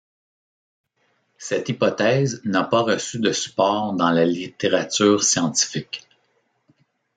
[1.37, 6.07] Cette hypothèse n'a pas reçu de support dans la littérature scientifique.